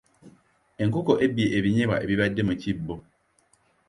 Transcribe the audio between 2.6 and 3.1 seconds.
kibbo.